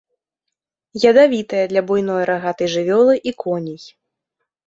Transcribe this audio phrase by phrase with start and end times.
[1.01, 3.83] Ядавітая для буйной рагатай жывёлы і коней.